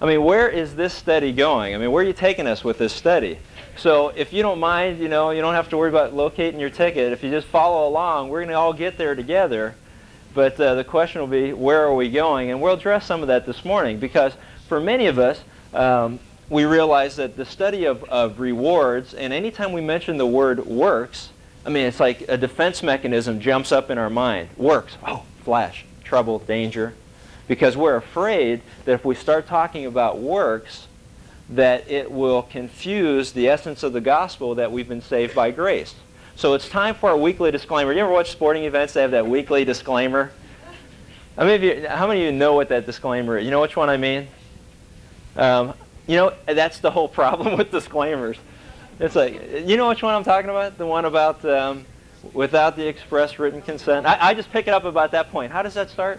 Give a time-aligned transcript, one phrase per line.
[0.00, 1.74] I mean, where is this study going?
[1.74, 3.38] I mean, where are you taking us with this study?
[3.76, 6.70] So if you don't mind, you know, you don't have to worry about locating your
[6.70, 7.12] ticket.
[7.12, 9.74] If you just follow along, we're going to all get there together.
[10.34, 12.50] But uh, the question will be, where are we going?
[12.50, 14.34] And we'll address some of that this morning because
[14.68, 16.18] for many of us, um,
[16.50, 21.30] we realize that the study of, of rewards, and anytime we mention the word works,
[21.64, 24.50] I mean, it's like a defense mechanism jumps up in our mind.
[24.56, 24.96] Works.
[25.06, 25.84] Oh, flash.
[26.04, 26.94] Trouble, danger.
[27.48, 30.88] Because we're afraid that if we start talking about works,
[31.50, 35.94] that it will confuse the essence of the gospel that we've been saved by grace.
[36.34, 37.92] So it's time for our weekly disclaimer.
[37.92, 38.92] You ever watch sporting events?
[38.92, 40.32] They have that weekly disclaimer.
[41.36, 43.44] How many of you, how many of you know what that disclaimer is?
[43.44, 44.26] You know which one I mean?
[45.36, 45.74] Um,
[46.06, 48.38] you know, that's the whole problem with disclaimers.
[48.98, 50.78] It's like, you know which one I'm talking about?
[50.78, 51.84] The one about um,
[52.32, 54.06] without the express written consent.
[54.06, 55.52] I, I just pick it up about that point.
[55.52, 56.18] How does that start?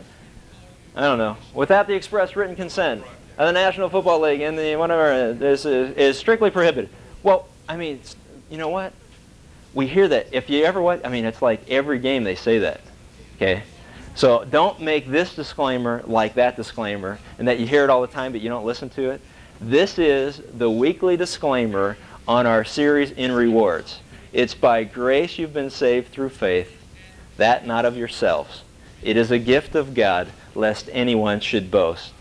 [0.98, 1.38] I don't know.
[1.54, 3.04] Without the express written consent
[3.38, 6.90] of the National Football League and the whatever is, is strictly prohibited.
[7.22, 8.00] Well, I mean,
[8.50, 8.94] you know what?
[9.76, 10.30] We hear that.
[10.32, 11.06] If you ever what?
[11.06, 12.82] I mean, it's like every game they say that.
[13.36, 13.62] Okay?
[14.16, 18.08] So don't make this disclaimer like that disclaimer and that you hear it all the
[18.08, 19.22] time but you don't listen to it.
[19.62, 21.96] This is the weekly disclaimer
[22.28, 24.00] on our series in rewards.
[24.34, 26.76] It's by grace you've been saved through faith,
[27.38, 28.64] that not of yourselves.
[29.04, 32.12] It is a gift of God, lest anyone should boast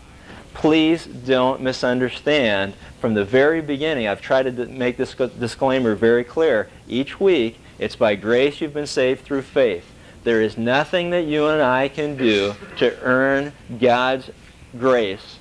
[0.57, 2.73] please don't misunderstand.
[2.99, 6.67] From the very beginning, I've tried to make this disclaimer very clear.
[6.87, 9.85] Each week, it's by grace you've been saved through faith.
[10.23, 14.31] There is nothing that you and I can do to earn God's
[14.79, 15.37] grace.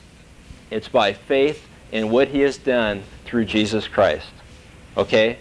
[0.70, 4.28] It's by faith in what he has done through Jesus Christ.
[4.98, 5.38] Okay?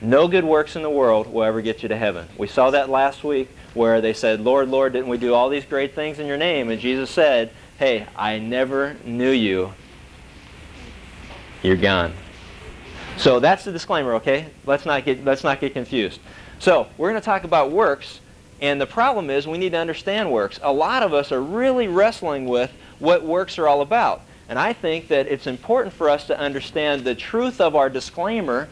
[0.00, 2.28] No good works in the world will ever get you to heaven.
[2.38, 5.64] We saw that last week where they said, Lord, Lord, didn't we do all these
[5.64, 6.70] great things in your name?
[6.70, 9.72] And Jesus said, hey, I never knew you.
[11.62, 12.14] You're gone.
[13.18, 14.46] So that's the disclaimer, okay?
[14.66, 16.20] Let's not get let's not get confused.
[16.58, 18.20] So, we're going to talk about works,
[18.62, 20.58] and the problem is we need to understand works.
[20.62, 24.22] A lot of us are really wrestling with what works are all about.
[24.48, 28.68] And I think that it's important for us to understand the truth of our disclaimer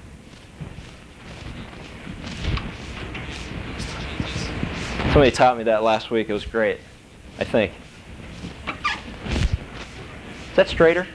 [5.15, 6.29] Somebody taught me that last week.
[6.29, 6.81] It was great,
[7.39, 7.71] I think.
[8.67, 11.07] Is that straighter?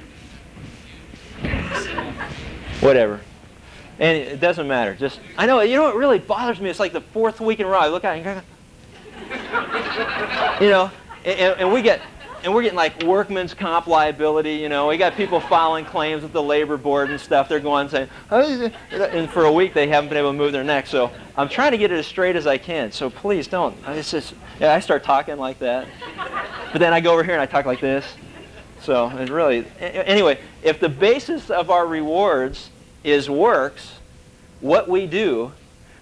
[2.80, 3.20] Whatever.
[4.00, 4.96] And it doesn't matter.
[4.96, 5.60] Just I know.
[5.60, 6.70] You know what really bothers me?
[6.70, 7.80] It's like the fourth week in a row.
[7.80, 8.42] I look at it and
[10.62, 10.90] you know,
[11.26, 12.00] and, and we get
[12.44, 14.56] and we're getting like workman's comp liability.
[14.56, 17.50] You know, we got people filing claims with the labor board and stuff.
[17.50, 20.88] They're going saying, and for a week they haven't been able to move their neck.
[20.88, 22.92] So I'm trying to get it as straight as I can.
[22.92, 23.76] So please don't.
[23.88, 25.88] It's just, yeah, I start talking like that,
[26.72, 28.06] but then I go over here and I talk like this.
[28.82, 32.70] So it really, anyway, if the basis of our rewards
[33.04, 34.00] is works,
[34.62, 35.52] what we do,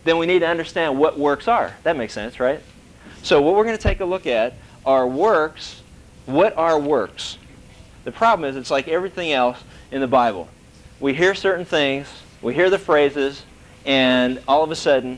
[0.03, 1.75] then we need to understand what works are.
[1.83, 2.61] That makes sense, right?
[3.23, 4.53] So what we're going to take a look at
[4.85, 5.81] are works.
[6.27, 7.39] What are works?
[8.03, 10.47] The problem is it's like everything else in the Bible.
[10.99, 12.07] We hear certain things,
[12.41, 13.43] we hear the phrases,
[13.85, 15.17] and all of a sudden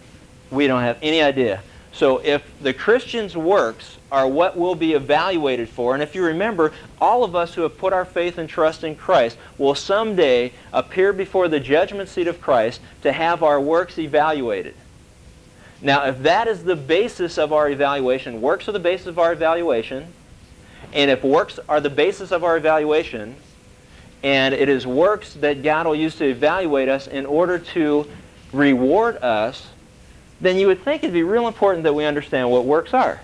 [0.50, 1.62] we don't have any idea.
[1.92, 5.94] So if the Christian's works are what we'll be evaluated for.
[5.94, 8.96] And if you remember, all of us who have put our faith and trust in
[8.96, 14.76] Christ will someday appear before the judgment seat of Christ to have our works evaluated.
[15.82, 19.32] Now, if that is the basis of our evaluation, works are the basis of our
[19.32, 20.14] evaluation,
[20.94, 23.36] and if works are the basis of our evaluation,
[24.24, 28.10] and it is works that God will use to evaluate us in order to
[28.52, 29.68] reward us,
[30.42, 33.22] then you would think it'd be real important that we understand what works are.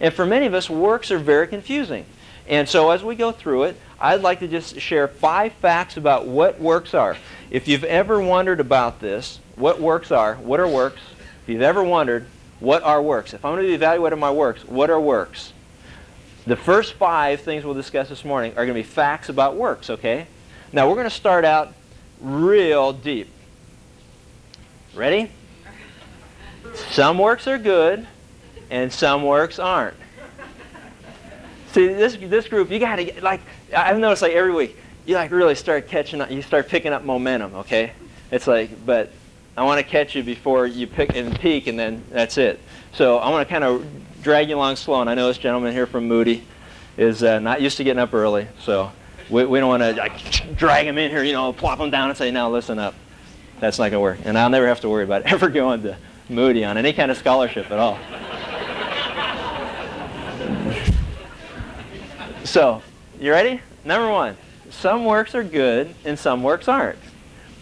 [0.00, 2.04] And for many of us, works are very confusing.
[2.48, 6.26] And so as we go through it, I'd like to just share five facts about
[6.26, 7.16] what works are.
[7.50, 11.00] If you've ever wondered about this, what works are, what are works?
[11.42, 12.26] If you've ever wondered,
[12.58, 13.32] what are works?
[13.32, 15.52] If I'm going to be evaluating my works, what are works?
[16.44, 19.90] The first five things we'll discuss this morning are going to be facts about works,
[19.90, 20.26] okay?
[20.72, 21.72] Now we're going to start out
[22.20, 23.28] real deep.
[24.92, 25.30] Ready?
[26.90, 28.08] Some works are good,
[28.70, 29.96] and some works aren't.
[31.72, 33.40] See, this, this group, you got to, like,
[33.74, 34.76] I've noticed, like, every week,
[35.06, 37.92] you, like, really start catching up, you start picking up momentum, okay?
[38.32, 39.12] It's like, but
[39.56, 42.58] I want to catch you before you pick and peak, and then that's it.
[42.94, 43.86] So I want to kind of
[44.22, 46.44] drag you along slow, and I know this gentleman here from Moody
[46.96, 48.92] is uh, not used to getting up early, so
[49.28, 52.08] we, we don't want to like, drag him in here, you know, plop him down
[52.08, 52.94] and say, now listen up.
[53.60, 54.18] That's not going to work.
[54.24, 55.96] And I'll never have to worry about ever going to
[56.28, 57.98] Moody on any kind of scholarship at all.
[62.44, 62.82] So,
[63.20, 63.60] you ready?
[63.84, 64.36] Number one,
[64.70, 66.98] some works are good and some works aren't.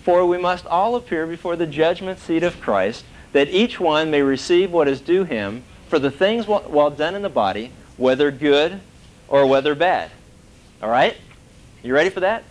[0.04, 4.22] For we must all appear before the judgment seat of Christ, that each one may
[4.22, 8.80] receive what is due him for the things well done in the body, whether good
[9.26, 10.10] or whether bad.
[10.80, 11.16] All right?
[11.82, 12.44] You ready for that?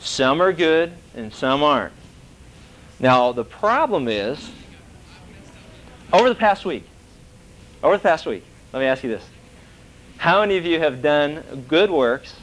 [0.00, 1.92] Some are good and some aren't.
[2.98, 4.50] Now, the problem is,
[6.12, 6.84] over the past week,
[7.80, 9.24] over the past week, let me ask you this.
[10.16, 12.34] How many of you have done good works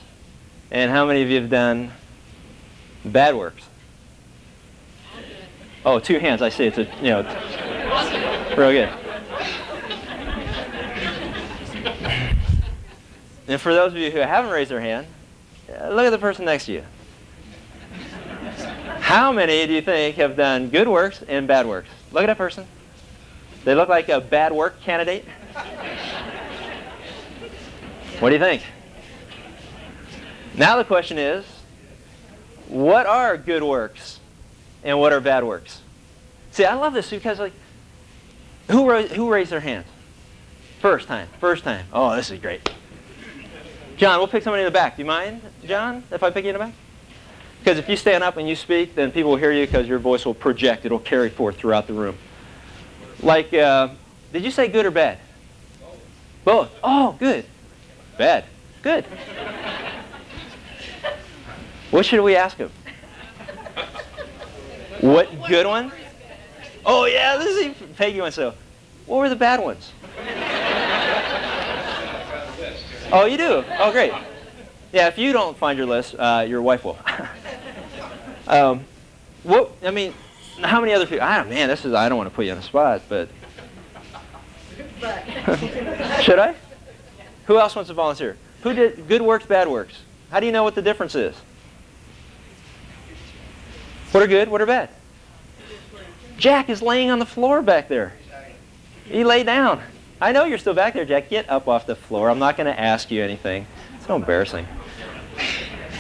[0.72, 1.92] and how many of you have done
[3.04, 3.64] bad works?
[5.86, 6.42] Oh, two hands.
[6.42, 6.68] I see.
[6.68, 9.07] It's a, you know, real good.
[13.48, 15.08] And for those of you who haven't raised their hand,
[15.70, 16.84] uh, look at the person next to you.
[19.00, 21.88] How many do you think have done good works and bad works?
[22.12, 22.68] Look at that person.
[23.64, 25.24] They look like a bad work candidate.
[28.20, 28.64] What do you think?
[30.56, 31.46] Now the question is,
[32.68, 34.20] what are good works
[34.84, 35.82] and what are bad works?
[36.52, 37.54] See, I love this because like,
[38.70, 39.88] who, ra- who raised their hands?
[40.80, 41.86] First time, first time.
[41.92, 42.70] Oh, this is great.
[43.98, 44.96] John, we'll pick somebody in the back.
[44.96, 46.74] Do you mind, John, if I pick you in the back?
[47.60, 49.98] Because if you stand up and you speak, then people will hear you because your
[49.98, 50.86] voice will project.
[50.86, 52.16] It'll carry forth throughout the room.
[53.22, 53.90] Like, uh,
[54.32, 55.18] did you say good or bad?
[56.46, 56.70] Both.
[56.84, 57.46] Oh, good.
[58.18, 58.46] Bad.
[58.84, 59.06] Good.
[61.90, 62.70] What should we ask him?
[65.02, 65.92] What good one?
[66.86, 68.32] Oh yeah, this is Peggy one.
[68.32, 68.54] So,
[69.06, 69.92] what were the bad ones?
[73.12, 73.64] Oh, you do?
[73.80, 74.12] Oh, great.
[74.92, 76.98] Yeah, if you don't find your list, uh, your wife will.
[78.48, 78.84] um,
[79.44, 79.72] what?
[79.84, 80.14] I mean,
[80.62, 81.22] how many other people?
[81.22, 81.94] Ah, man, this is.
[81.94, 83.30] I don't want to put you on the spot, but
[86.22, 86.56] should I?
[87.46, 88.38] Who else wants to volunteer?
[88.64, 90.02] Who did good works, bad works?
[90.30, 91.36] How do you know what the difference is?
[94.12, 94.50] What are good?
[94.50, 94.90] What are bad?
[96.38, 98.14] Jack is laying on the floor back there.
[99.06, 99.82] He lay down.
[100.20, 101.30] I know you're still back there, Jack.
[101.30, 102.30] Get up off the floor.
[102.30, 103.68] I'm not going to ask you anything.
[103.96, 104.66] It's so embarrassing.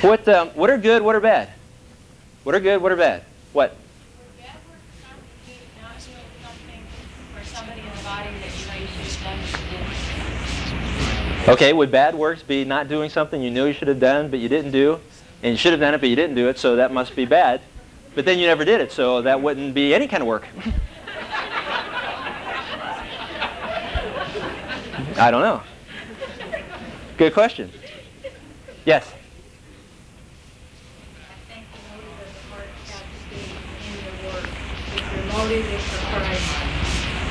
[0.01, 1.03] What, um, what are good?
[1.03, 1.49] What are bad?
[2.43, 2.81] What are good?
[2.81, 3.23] What are bad?
[3.53, 3.75] What?
[11.47, 14.39] Okay, would bad works be not doing something you knew you should have done but
[14.39, 14.99] you didn't do,
[15.41, 17.23] and you should have done it but you didn't do it, so that must be
[17.23, 17.61] bad.
[18.15, 20.45] But then you never did it, so that wouldn't be any kind of work.
[25.17, 25.63] I don't know.
[27.17, 27.71] Good question.
[28.85, 29.11] Yes.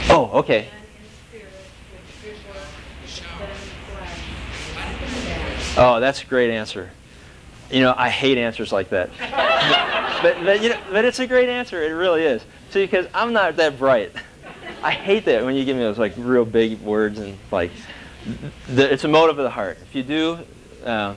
[0.09, 0.69] Oh, okay.
[5.79, 6.91] Oh, that's a great answer.
[7.71, 9.11] You know, I hate answers like that.
[10.23, 11.83] but, but, you know, but it's a great answer.
[11.83, 12.43] It really is.
[12.71, 14.13] See, because I'm not that bright.
[14.83, 17.71] I hate that when you give me those like real big words and like,
[18.69, 19.79] the, it's a motive of the heart.
[19.83, 20.39] If you do,
[20.85, 21.15] uh,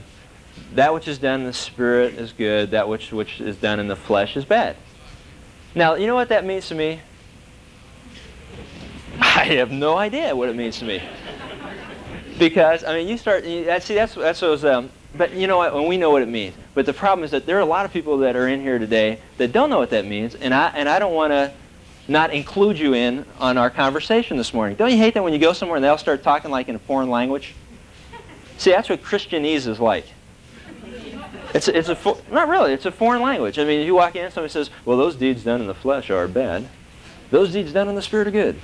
[0.74, 2.72] that which is done in the spirit is good.
[2.72, 4.76] That which which is done in the flesh is bad.
[5.74, 7.00] Now, you know what that means to me?
[9.20, 11.02] I have no idea what it means to me.
[12.38, 13.44] Because I mean, you start.
[13.44, 14.64] You, see, that's that's those.
[14.64, 15.74] Um, but you know what?
[15.74, 16.54] When we know what it means.
[16.74, 18.78] But the problem is that there are a lot of people that are in here
[18.78, 21.52] today that don't know what that means, and I and I don't want to
[22.10, 24.76] not include you in on our conversation this morning.
[24.76, 26.80] Don't you hate that when you go somewhere and they'll start talking like in a
[26.80, 27.54] foreign language?
[28.58, 30.06] See, that's what Christianese is like.
[31.54, 32.72] It's a, it's a not really.
[32.72, 33.60] It's a foreign language.
[33.60, 36.26] I mean, you walk in, somebody says, "Well, those deeds done in the flesh are
[36.26, 36.68] bad.
[37.30, 38.60] Those deeds done in the spirit are good."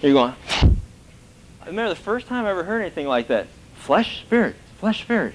[0.00, 0.34] You're going.
[0.62, 3.46] I remember the first time I ever heard anything like that.
[3.76, 5.34] Flesh, spirit, flesh, spirit.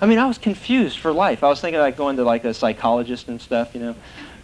[0.00, 1.42] I mean, I was confused for life.
[1.42, 3.94] I was thinking like going to like a psychologist and stuff, you know.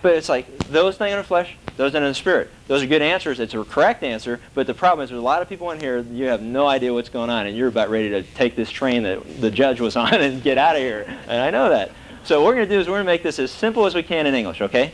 [0.00, 2.50] But it's like those things in the flesh, those in the spirit.
[2.66, 3.38] Those are good answers.
[3.38, 4.40] It's a correct answer.
[4.52, 6.92] But the problem is there's a lot of people in here, you have no idea
[6.92, 9.94] what's going on, and you're about ready to take this train that the judge was
[9.96, 11.06] on and get out of here.
[11.28, 11.92] And I know that.
[12.24, 13.94] So what we're going to do is we're going to make this as simple as
[13.94, 14.92] we can in English, okay?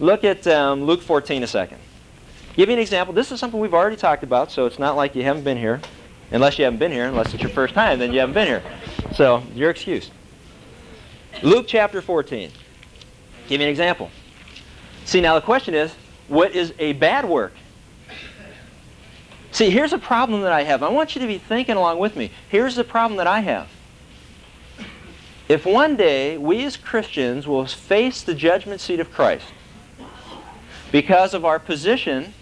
[0.00, 1.78] Look at um, Luke 14 a second.
[2.56, 3.14] Give you an example.
[3.14, 5.82] This is something we've already talked about, so it's not like you haven't been here.
[6.30, 8.62] Unless you haven't been here, unless it's your first time, then you haven't been here.
[9.14, 10.10] So, you're excused.
[11.42, 12.50] Luke chapter 14.
[13.48, 14.10] Give me an example.
[15.04, 15.94] See, now the question is,
[16.32, 17.52] what is a bad work?
[19.50, 20.82] See, here's a problem that I have.
[20.82, 22.30] I want you to be thinking along with me.
[22.48, 23.68] Here's the problem that I have.
[25.46, 29.46] If one day we as Christians will face the judgment seat of Christ
[30.90, 32.32] because of our position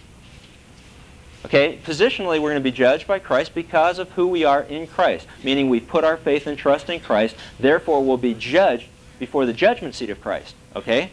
[1.43, 4.85] Okay, positionally, we're going to be judged by Christ because of who we are in
[4.85, 7.35] Christ, meaning we put our faith and trust in Christ.
[7.59, 10.53] Therefore, we'll be judged before the judgment seat of Christ.
[10.75, 11.09] Okay?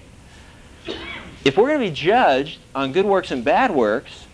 [1.48, 4.26] If we're going to be judged on good works and bad works,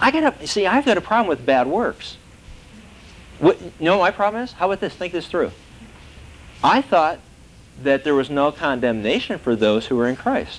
[0.00, 0.66] I got see.
[0.66, 2.16] I've got a problem with bad works.
[3.38, 4.52] What, you know my problem is?
[4.52, 4.94] How about this?
[4.94, 5.52] Think this through.
[6.64, 7.18] I thought
[7.82, 10.58] that there was no condemnation for those who were in Christ.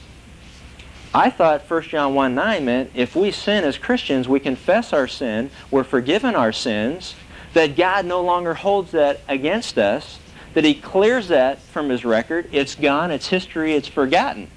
[1.11, 5.07] I thought 1 John 1 9 meant if we sin as Christians, we confess our
[5.07, 7.15] sin, we're forgiven our sins,
[7.53, 10.19] that God no longer holds that against us,
[10.53, 12.47] that He clears that from His record.
[12.51, 14.51] It's gone, it's history, it's forgotten.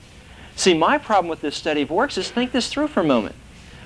[0.57, 3.37] See, my problem with this study of works is think this through for a moment.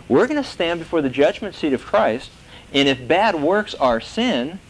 [0.08, 2.30] We're going to stand before the judgment seat of Christ,
[2.72, 4.60] and if bad works are sin,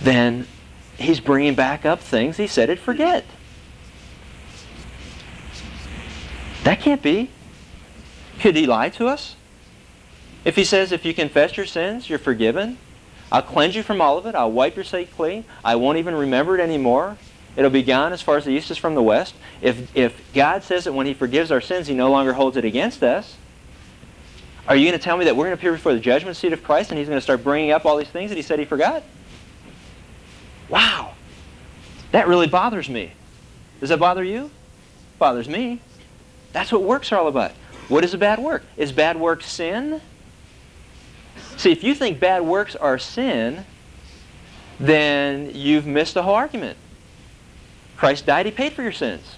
[0.00, 0.46] then
[0.98, 3.24] he's bringing back up things he said he'd forget.
[6.64, 7.30] That can't be.
[8.40, 9.36] Could he lie to us?
[10.44, 12.78] If he says, if you confess your sins, you're forgiven,
[13.32, 16.14] I'll cleanse you from all of it, I'll wipe your slate clean, I won't even
[16.14, 17.16] remember it anymore,
[17.58, 19.34] It'll be gone as far as the east is from the west.
[19.60, 22.64] If, if God says that when he forgives our sins, he no longer holds it
[22.64, 23.36] against us,
[24.68, 26.52] are you going to tell me that we're going to appear before the judgment seat
[26.52, 28.60] of Christ and he's going to start bringing up all these things that he said
[28.60, 29.02] he forgot?
[30.68, 31.14] Wow.
[32.12, 33.10] That really bothers me.
[33.80, 34.52] Does that bother you?
[35.18, 35.80] Bothers me.
[36.52, 37.50] That's what works are all about.
[37.88, 38.62] What is a bad work?
[38.76, 40.00] Is bad work sin?
[41.56, 43.64] See, if you think bad works are sin,
[44.78, 46.78] then you've missed the whole argument.
[47.98, 49.36] Christ died, He paid for your sins.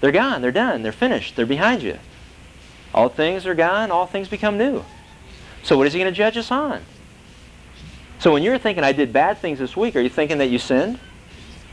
[0.00, 1.98] They're gone, they're done, they're finished, they're behind you.
[2.94, 4.82] All things are gone, all things become new.
[5.62, 6.80] So what is He going to judge us on?
[8.18, 10.58] So when you're thinking, I did bad things this week, are you thinking that you
[10.58, 10.98] sinned?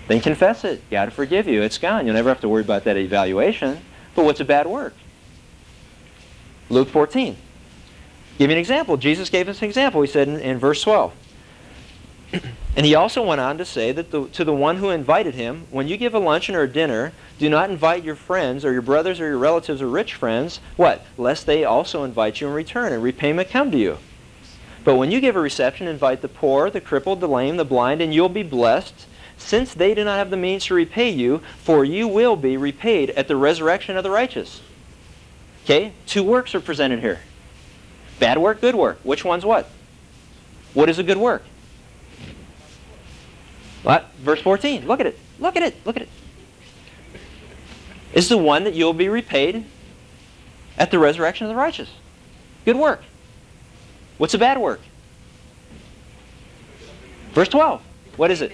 [0.08, 0.89] Then confess it.
[0.89, 1.62] God will forgive you.
[1.62, 2.06] It's gone.
[2.06, 3.79] You'll never have to worry about that evaluation.
[4.13, 4.94] But what's a bad work?
[6.70, 7.36] Luke 14.
[8.38, 8.98] Give me an example.
[8.98, 10.01] Jesus gave us an example.
[10.01, 11.13] He said in, in verse 12.
[12.31, 15.65] And he also went on to say that the, to the one who invited him,
[15.72, 18.81] when you give a luncheon or a dinner, do not invite your friends or your
[18.81, 20.60] brothers or your relatives or rich friends.
[20.75, 21.05] What?
[21.17, 23.98] Lest they also invite you in return and repayment come to you.
[24.84, 28.01] But when you give a reception, invite the poor, the crippled, the lame, the blind,
[28.01, 29.05] and you'll be blessed,
[29.38, 33.10] since they do not have the means to repay you, for you will be repaid
[33.12, 34.62] at the resurrection of the righteous.
[35.63, 35.93] Okay?
[36.05, 37.19] Two works are presented here.
[38.19, 39.00] Bad work, good work.
[39.03, 39.69] Which one's what?
[40.74, 41.43] What is a good work?
[43.88, 44.12] What?
[44.17, 44.86] Verse 14.
[44.86, 45.17] Look at it.
[45.39, 45.74] Look at it.
[45.86, 46.10] Look at it.
[48.12, 49.63] Is the one that you'll be repaid
[50.77, 51.89] at the resurrection of the righteous.
[52.65, 53.01] Good work.
[54.17, 54.82] What's a bad work?
[57.32, 57.82] Verse 12.
[58.17, 58.51] What is it?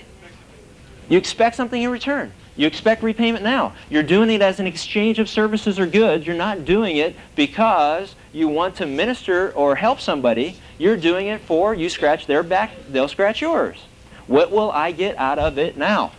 [1.09, 2.31] You expect something in return.
[2.55, 3.73] You expect repayment now.
[3.89, 6.27] You're doing it as an exchange of services or goods.
[6.27, 10.59] You're not doing it because you want to minister or help somebody.
[10.77, 13.83] You're doing it for you scratch their back, they'll scratch yours.
[14.27, 16.11] What will I get out of it now?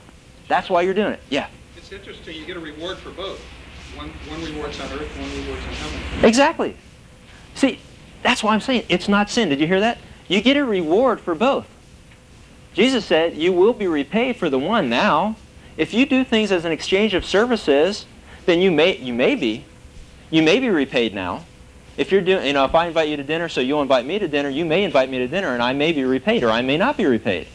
[0.49, 1.20] That's why you're doing it.
[1.30, 1.49] Yeah.
[1.76, 2.37] It's interesting.
[2.37, 3.40] You get a reward for both.
[3.96, 6.28] One, one reward's on earth, one reward's on heaven.
[6.28, 6.76] Exactly.
[7.54, 7.78] See,
[8.23, 9.49] that's why I'm saying it's not sin.
[9.49, 9.99] Did you hear that?
[10.28, 11.66] You get a reward for both.
[12.75, 15.37] Jesus said you will be repaid for the one now.
[15.76, 18.06] If you do things as an exchange of services,
[18.46, 19.64] then you may you may be
[20.30, 21.44] you may be repaid now.
[21.96, 24.18] If you're doing, you know, if I invite you to dinner, so you'll invite me
[24.18, 26.61] to dinner, you may invite me to dinner, and I may be repaid, or I
[26.61, 27.46] may not be repaid.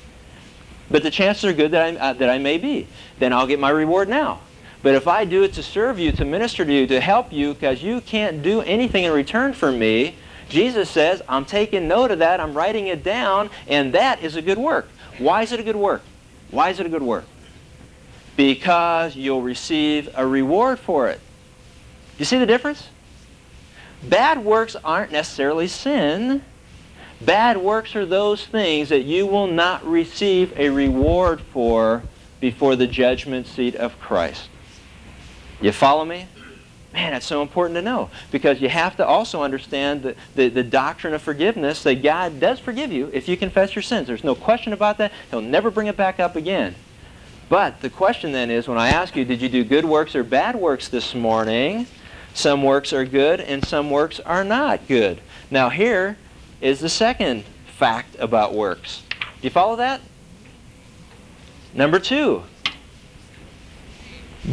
[0.91, 2.87] But the chances are good that I, uh, that I may be.
[3.19, 4.41] Then I'll get my reward now.
[4.81, 7.53] But if I do it to serve you, to minister to you, to help you,
[7.53, 10.15] because you can't do anything in return for me,
[10.47, 14.41] Jesus says, I'm taking note of that, I'm writing it down, and that is a
[14.41, 14.87] good work.
[15.17, 16.01] Why is it a good work?
[16.49, 17.25] Why is it a good work?
[18.35, 21.19] Because you'll receive a reward for it.
[22.17, 22.89] You see the difference?
[24.01, 26.43] Bad works aren't necessarily sin.
[27.21, 32.03] Bad works are those things that you will not receive a reward for
[32.39, 34.47] before the judgment seat of Christ.
[35.61, 36.27] You follow me?
[36.93, 40.63] Man, that's so important to know because you have to also understand the, the, the,
[40.63, 44.07] doctrine of forgiveness that God does forgive you if you confess your sins.
[44.07, 45.11] There's no question about that.
[45.29, 46.73] He'll never bring it back up again.
[47.47, 50.23] But the question then is when I ask you, did you do good works or
[50.23, 51.85] bad works this morning?
[52.33, 55.21] Some works are good and some works are not good.
[55.51, 56.17] Now, here,
[56.61, 57.43] is the second
[57.77, 59.03] fact about works.
[59.09, 60.01] Do you follow that?
[61.73, 62.43] Number two,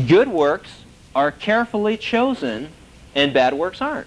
[0.06, 0.84] good works
[1.14, 2.68] are carefully chosen
[3.14, 4.06] and bad works aren't.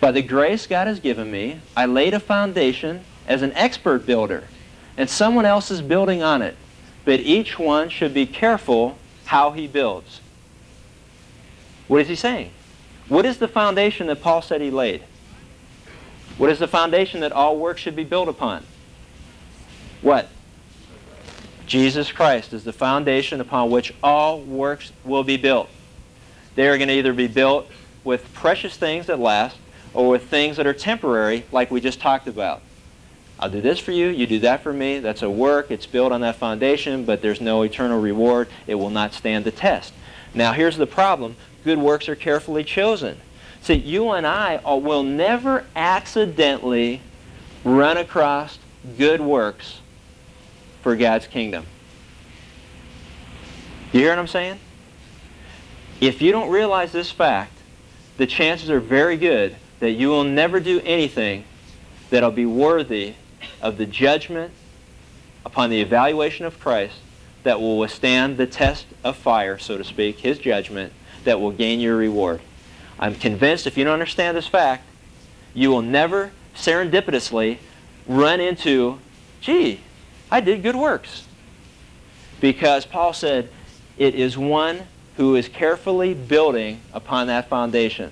[0.00, 4.44] By the grace God has given me, I laid a foundation as an expert builder,
[4.98, 6.56] and someone else is building on it.
[7.06, 10.20] But each one should be careful how he builds.
[11.88, 12.50] What is he saying?
[13.08, 15.02] What is the foundation that Paul said he laid?
[16.36, 18.64] What is the foundation that all work should be built upon?
[20.02, 20.28] What?
[21.66, 25.68] Jesus Christ is the foundation upon which all works will be built.
[26.54, 27.68] They are going to either be built
[28.02, 29.56] with precious things that last
[29.94, 32.60] or with things that are temporary, like we just talked about.
[33.38, 34.98] I'll do this for you, you do that for me.
[34.98, 38.48] That's a work, it's built on that foundation, but there's no eternal reward.
[38.66, 39.92] It will not stand the test.
[40.34, 43.20] Now, here's the problem good works are carefully chosen.
[43.64, 47.00] See, you and I will never accidentally
[47.64, 48.58] run across
[48.98, 49.80] good works
[50.82, 51.64] for God's kingdom.
[53.90, 54.58] You hear what I'm saying?
[55.98, 57.54] If you don't realize this fact,
[58.18, 61.44] the chances are very good that you will never do anything
[62.10, 63.14] that'll be worthy
[63.62, 64.52] of the judgment
[65.46, 66.96] upon the evaluation of Christ
[67.44, 70.92] that will withstand the test of fire, so to speak, his judgment,
[71.24, 72.42] that will gain your reward.
[73.04, 74.82] I'm convinced if you don't understand this fact,
[75.52, 77.58] you will never serendipitously
[78.06, 78.98] run into,
[79.42, 79.82] gee,
[80.30, 81.28] I did good works.
[82.40, 83.50] Because Paul said,
[83.98, 84.86] it is one
[85.18, 88.10] who is carefully building upon that foundation.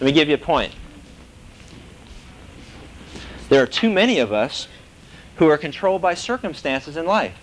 [0.00, 0.72] Let me give you a point.
[3.50, 4.66] There are too many of us
[5.36, 7.38] who are controlled by circumstances in life.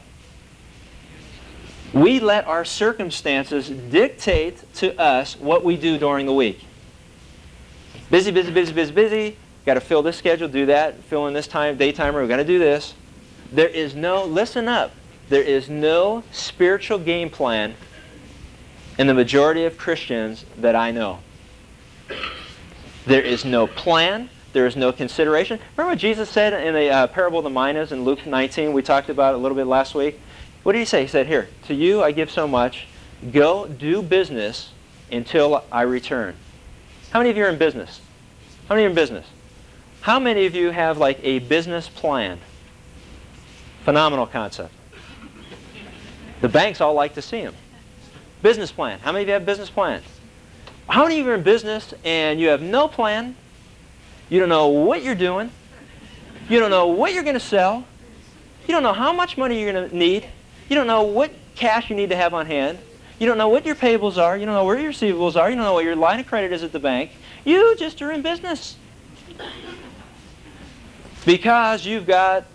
[1.93, 6.65] We let our circumstances dictate to us what we do during the week.
[8.09, 9.37] Busy, busy, busy, busy, busy.
[9.65, 12.43] Got to fill this schedule, do that, fill in this time, daytimer, we're going to
[12.43, 12.95] do this.
[13.51, 14.91] There is no, listen up,
[15.29, 17.75] there is no spiritual game plan
[18.97, 21.19] in the majority of Christians that I know.
[23.05, 24.29] There is no plan.
[24.53, 25.59] There is no consideration.
[25.75, 28.71] Remember what Jesus said in the uh, parable of the minas in Luke 19?
[28.71, 30.19] We talked about it a little bit last week.
[30.63, 31.03] What did he say?
[31.03, 32.87] He said, Here, to you I give so much.
[33.31, 34.71] Go do business
[35.11, 36.35] until I return.
[37.11, 38.01] How many of you are in business?
[38.67, 39.25] How many are in business?
[40.01, 42.39] How many of you have like a business plan?
[43.83, 44.73] Phenomenal concept.
[46.41, 47.55] The banks all like to see them.
[48.41, 48.99] Business plan.
[48.99, 50.03] How many of you have business plans?
[50.89, 53.35] How many of you are in business and you have no plan?
[54.29, 55.51] You don't know what you're doing.
[56.49, 57.85] You don't know what you're going to sell.
[58.67, 60.27] You don't know how much money you're going to need.
[60.69, 62.79] You don't know what cash you need to have on hand.
[63.19, 64.37] You don't know what your payables are.
[64.37, 65.49] You don't know where your receivables are.
[65.49, 67.11] You don't know what your line of credit is at the bank.
[67.45, 68.75] You just are in business.
[71.25, 72.45] Because you've got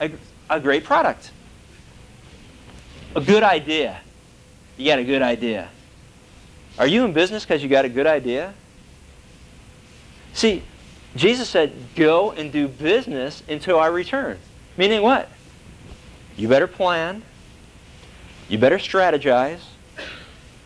[0.00, 0.10] a,
[0.50, 1.30] a great product.
[3.14, 4.00] A good idea.
[4.76, 5.68] You got a good idea.
[6.78, 8.54] Are you in business because you got a good idea?
[10.34, 10.62] See,
[11.16, 14.38] Jesus said, go and do business until I return.
[14.76, 15.28] Meaning what?
[16.36, 17.22] You better plan.
[18.48, 19.60] You better strategize.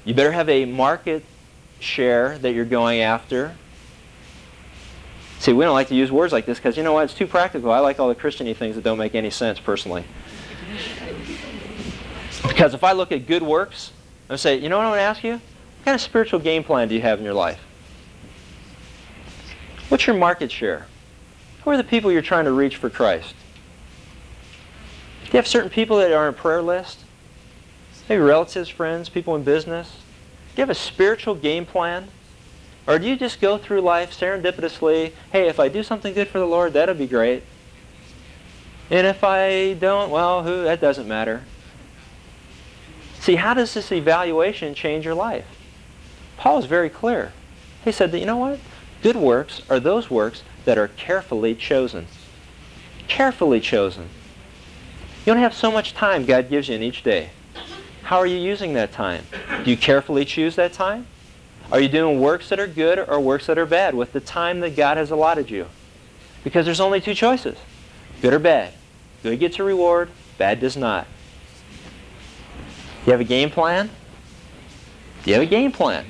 [0.05, 1.25] You better have a market
[1.81, 3.55] share that you're going after.
[5.39, 7.27] See, we don't like to use words like this because, you know what, it's too
[7.27, 7.73] practical.
[7.73, 10.05] I like all the Christiany things that don't make any sense personally.
[12.47, 13.93] Because if I look at good works,
[14.31, 15.33] I say, you know what I'm going to ask you?
[15.33, 17.61] What kind of spiritual game plan do you have in your life?
[19.89, 20.87] What's your market share?
[21.65, 23.35] Who are the people you're trying to reach for Christ?
[25.25, 27.02] Do you have certain people that are on a prayer list?
[28.09, 29.91] Maybe relatives, friends, people in business?
[30.55, 32.09] Do you have a spiritual game plan?
[32.87, 36.39] Or do you just go through life serendipitously, hey, if I do something good for
[36.39, 37.45] the Lord, that'll be great.
[38.91, 41.45] And if I don't, well, who that doesn't matter.
[43.21, 45.47] See, how does this evaluation change your life?
[46.37, 47.33] Paul is very clear.
[47.85, 48.59] He said that, you know what?
[49.01, 52.07] Good works are those works that are carefully chosen.
[53.07, 54.09] Carefully chosen.
[55.25, 57.31] You don't have so much time God gives you in each day.
[58.03, 59.25] How are you using that time?
[59.65, 61.07] Do you carefully choose that time?
[61.71, 64.61] Are you doing works that are good or works that are bad with the time
[64.61, 65.67] that God has allotted you?
[66.45, 67.57] Because there's only two choices.
[68.21, 68.75] Good or bad.
[69.23, 71.07] Good gets a reward, bad does not.
[73.07, 73.91] You have a game plan?
[75.25, 76.05] You have a game plan.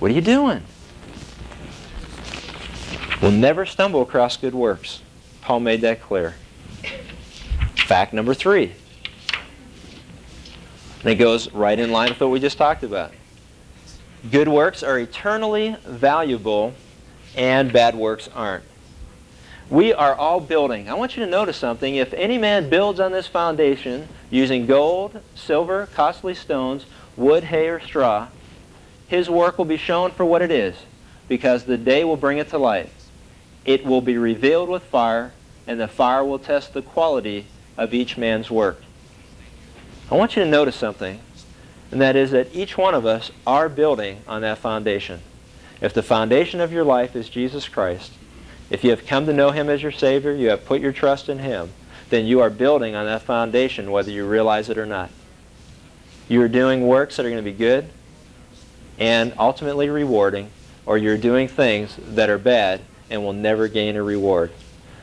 [0.00, 0.62] What are you doing?
[3.22, 5.02] We'll never stumble across good works.
[5.42, 6.34] Paul made that clear.
[7.76, 8.72] Fact number three.
[11.02, 13.12] And it goes right in line with what we just talked about.
[14.30, 16.74] Good works are eternally valuable
[17.36, 18.64] and bad works aren't.
[19.70, 20.88] We are all building.
[20.90, 21.94] I want you to notice something.
[21.94, 26.86] If any man builds on this foundation using gold, silver, costly stones,
[27.16, 28.28] wood, hay, or straw,
[29.06, 30.74] his work will be shown for what it is,
[31.28, 32.90] because the day will bring it to light.
[33.64, 35.32] It will be revealed with fire,
[35.66, 38.82] and the fire will test the quality of each man's work.
[40.10, 41.20] I want you to notice something,
[41.92, 45.20] and that is that each one of us are building on that foundation.
[45.80, 48.12] If the foundation of your life is Jesus Christ,
[48.70, 51.28] if you have come to know him as your Savior, you have put your trust
[51.28, 51.70] in him,
[52.08, 55.10] then you are building on that foundation whether you realize it or not.
[56.28, 57.88] You're doing works that are going to be good
[58.98, 60.50] and ultimately rewarding,
[60.86, 64.50] or you're doing things that are bad and will never gain a reward.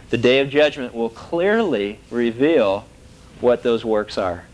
[0.10, 2.86] The day of judgment will clearly reveal
[3.40, 4.47] what those works are.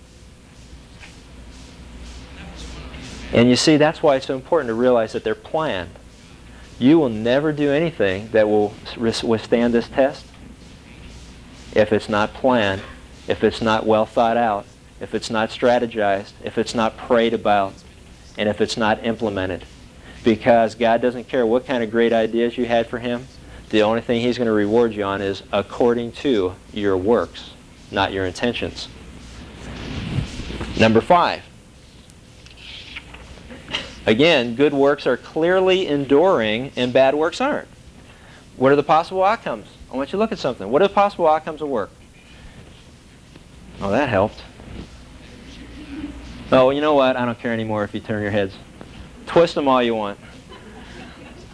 [3.33, 5.89] And you see, that's why it's so important to realize that they're planned.
[6.77, 10.25] You will never do anything that will withstand this test
[11.75, 12.81] if it's not planned,
[13.27, 14.65] if it's not well thought out,
[15.01, 17.73] if it's not strategized, if it's not prayed about,
[18.37, 19.65] and if it's not implemented.
[20.23, 23.27] Because God doesn't care what kind of great ideas you had for Him.
[23.69, 27.51] The only thing He's going to reward you on is according to your works,
[27.91, 28.87] not your intentions.
[30.79, 31.41] Number five.
[34.05, 37.69] Again, good works are clearly enduring and bad works aren't.
[38.57, 39.67] What are the possible outcomes?
[39.91, 40.69] I want you to look at something.
[40.69, 41.89] What are the possible outcomes of work?
[43.81, 44.41] Oh, that helped.
[46.51, 47.15] Oh, you know what?
[47.15, 48.53] I don't care anymore if you turn your heads.
[49.25, 50.19] Twist them all you want.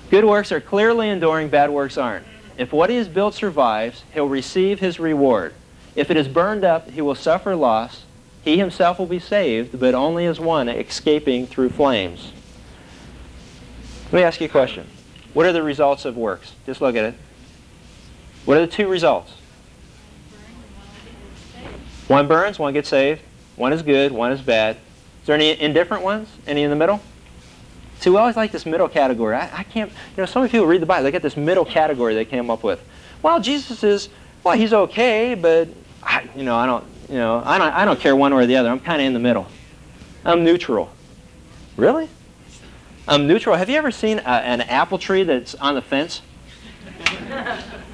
[0.10, 2.26] Good works are clearly enduring, bad works aren't.
[2.58, 5.54] If what he has built survives, he'll receive his reward.
[5.96, 8.04] If it is burned up, he will suffer loss.
[8.44, 12.32] He himself will be saved, but only as one escaping through flames.
[14.12, 14.88] Let me ask you a question.
[15.34, 16.54] What are the results of works?
[16.66, 17.14] Just look at it.
[18.46, 19.34] What are the two results?
[22.08, 23.22] One burns, one gets saved.
[23.56, 24.78] One is good, one is bad.
[25.22, 26.28] Is there any indifferent ones?
[26.48, 27.02] Any in the middle?
[28.00, 29.36] See, we always like this middle category.
[29.36, 31.66] I, I can't, you know, so many people read the Bible, they get this middle
[31.66, 32.82] category they came up with.
[33.22, 34.10] Well, Jesus is,
[34.44, 35.68] well, he's okay, but,
[36.02, 38.48] I, you know, I don't, you know, I don't, I don't care one way or
[38.48, 38.70] the other.
[38.70, 39.46] I'm kind of in the middle.
[40.26, 40.90] I'm neutral.
[41.78, 42.10] Really?
[43.10, 43.56] I'm neutral.
[43.56, 46.22] Have you ever seen a, an apple tree that's on the fence?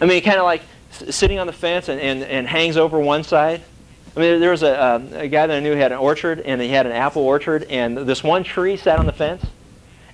[0.02, 3.24] I mean, kind of like sitting on the fence and, and, and hangs over one
[3.24, 3.62] side.
[4.18, 6.62] I mean, there was a, um, a guy that I knew had an orchard, and
[6.62, 9.46] he had an apple orchard, and this one tree sat on the fence,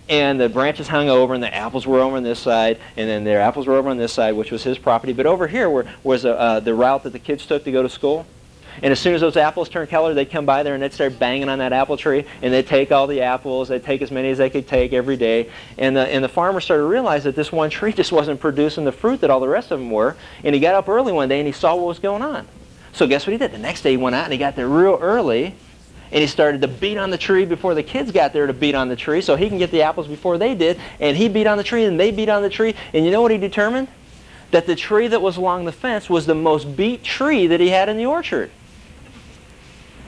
[0.07, 3.23] and the branches hung over, and the apples were over on this side, and then
[3.23, 5.13] their apples were over on this side, which was his property.
[5.13, 7.81] But over here were, was a, uh, the route that the kids took to go
[7.81, 8.27] to school.
[8.81, 11.19] And as soon as those apples turned color, they'd come by there and they'd start
[11.19, 13.67] banging on that apple tree, and they'd take all the apples.
[13.67, 15.49] They'd take as many as they could take every day.
[15.77, 18.85] And the, and the farmer started to realize that this one tree just wasn't producing
[18.85, 20.15] the fruit that all the rest of them were.
[20.43, 22.47] And he got up early one day and he saw what was going on.
[22.93, 23.51] So guess what he did?
[23.51, 25.55] The next day he went out and he got there real early,
[26.11, 28.75] and he started to beat on the tree before the kids got there to beat
[28.75, 30.79] on the tree so he can get the apples before they did.
[30.99, 32.75] And he beat on the tree and they beat on the tree.
[32.93, 33.87] And you know what he determined?
[34.51, 37.69] That the tree that was along the fence was the most beat tree that he
[37.69, 38.51] had in the orchard.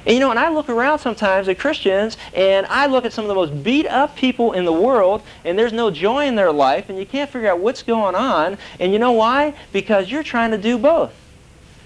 [0.06, 3.24] And you know, and I look around sometimes at Christians, and I look at some
[3.24, 6.52] of the most beat up people in the world, and there's no joy in their
[6.52, 8.58] life, and you can't figure out what's going on.
[8.80, 9.54] And you know why?
[9.72, 11.14] Because you're trying to do both.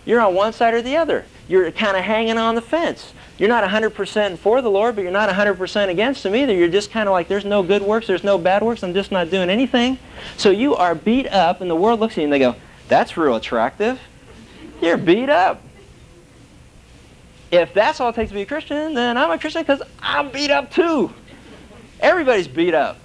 [0.05, 1.25] You're on one side or the other.
[1.47, 3.13] You're kind of hanging on the fence.
[3.37, 6.53] You're not 100% for the Lord, but you're not 100% against Him either.
[6.53, 9.11] You're just kind of like, there's no good works, there's no bad works, I'm just
[9.11, 9.99] not doing anything.
[10.37, 12.55] So you are beat up, and the world looks at you and they go,
[12.87, 13.99] that's real attractive.
[14.81, 15.61] You're beat up
[17.51, 20.31] if that's all it takes to be a Christian, then I'm a Christian because I'm
[20.31, 21.13] beat up too.
[21.99, 22.99] Everybody's beat up.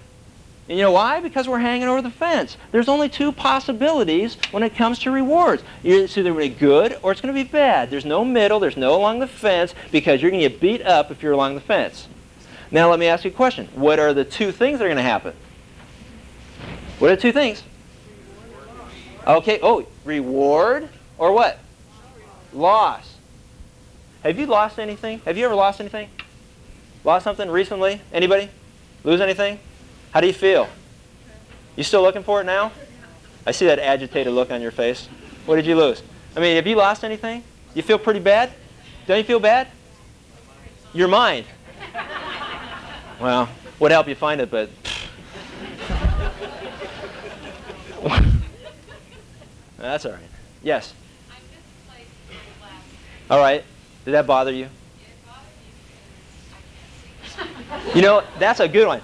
[0.68, 1.20] And you know why?
[1.20, 2.56] Because we're hanging over the fence.
[2.70, 5.62] There's only two possibilities when it comes to rewards.
[5.82, 7.90] It's either going to be good or it's going to be bad.
[7.90, 8.60] There's no middle.
[8.60, 11.56] There's no along the fence because you're going to get beat up if you're along
[11.56, 12.06] the fence.
[12.70, 13.68] Now let me ask you a question.
[13.74, 15.34] What are the two things that are going to happen?
[16.98, 17.62] What are the two things?
[19.26, 19.58] Okay.
[19.62, 21.58] Oh, reward or what?
[22.52, 23.11] Loss.
[24.22, 25.18] Have you lost anything?
[25.24, 26.08] Have you ever lost anything?
[27.04, 28.00] Lost something recently?
[28.12, 28.48] Anybody?
[29.02, 29.58] Lose anything?
[30.12, 30.68] How do you feel?
[31.74, 32.70] You still looking for it now?
[33.44, 35.08] I see that agitated look on your face.
[35.46, 36.02] What did you lose?
[36.36, 37.42] I mean, have you lost anything?
[37.74, 38.52] You feel pretty bad?
[39.06, 39.66] Don't you feel bad?
[40.94, 41.46] Your mind.
[43.20, 43.48] Well,
[43.80, 44.70] would help you find it, but.
[49.78, 50.20] That's all right.
[50.62, 50.94] Yes.
[53.28, 53.64] All right.
[54.04, 54.68] Did that bother you?
[57.94, 59.00] You know, that's a good one.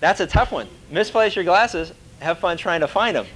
[0.00, 0.68] That's a tough one.
[0.90, 1.92] Misplace your glasses.
[2.20, 3.26] Have fun trying to find them.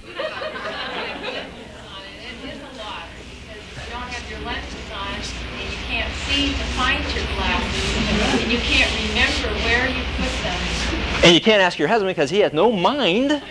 [11.23, 13.41] and you can't ask your husband because he has no mind.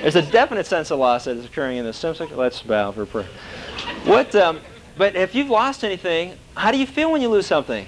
[0.00, 2.02] There's a definite sense of loss that is occurring in this.
[2.04, 3.26] Let's bow for prayer.
[4.04, 4.34] What?
[4.34, 4.60] Um,
[4.96, 7.86] but if you've lost anything, how do you feel when you lose something?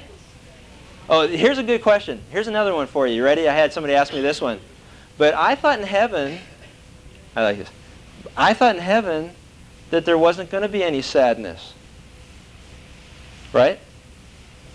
[1.09, 2.21] Oh, here's a good question.
[2.31, 3.17] Here's another one for you.
[3.17, 3.49] You ready?
[3.49, 4.61] I had somebody ask me this one.
[5.19, 6.39] But I thought in heaven,
[7.35, 7.71] I like this.
[8.37, 9.33] I thought in heaven
[9.91, 11.75] that there wasn't going to be any sadness.
[13.53, 13.81] Right?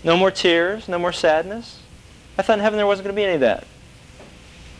[0.04, 1.80] No more tears, no more sadness.
[2.36, 3.66] I thought in heaven there wasn't going to be any of that.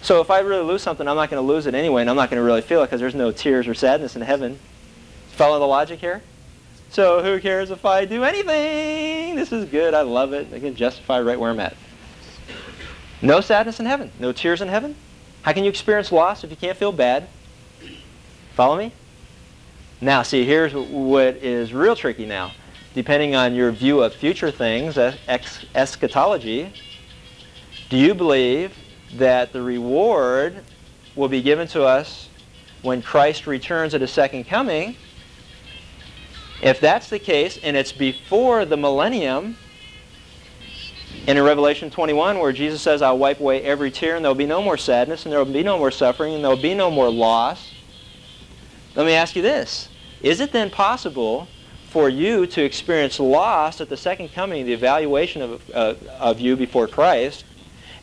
[0.06, 2.14] So if I really lose something, I'm not going to lose it anyway, and I'm
[2.14, 4.56] not going to really feel it because there's no tears or sadness in heaven.
[5.32, 6.22] Follow the logic here?
[6.90, 9.34] So who cares if I do anything?
[9.34, 9.94] This is good.
[9.94, 10.46] I love it.
[10.54, 11.76] I can justify right where I'm at.
[13.20, 14.12] No sadness in heaven.
[14.20, 14.94] No tears in heaven.
[15.42, 17.26] How can you experience loss if you can't feel bad?
[18.54, 18.92] Follow me?
[20.00, 22.52] Now, see, here's what is real tricky now.
[22.94, 26.72] Depending on your view of future things, eschatology,
[27.88, 28.72] do you believe
[29.18, 30.62] that the reward
[31.14, 32.28] will be given to us
[32.82, 34.96] when Christ returns at his second coming?
[36.62, 39.56] If that's the case, and it's before the millennium,
[41.26, 44.46] and in Revelation 21, where Jesus says, I'll wipe away every tear, and there'll be
[44.46, 46.90] no more sadness, and there will be no more suffering, and there will be no
[46.90, 47.72] more loss.
[48.94, 49.88] Let me ask you this.
[50.22, 51.48] Is it then possible
[51.90, 56.56] for you to experience loss at the second coming, the evaluation of, uh, of you
[56.56, 57.44] before Christ,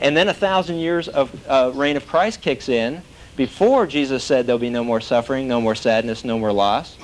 [0.03, 3.01] and then a thousand years of uh, reign of Christ kicks in
[3.37, 6.97] before Jesus said there'll be no more suffering, no more sadness, no more loss?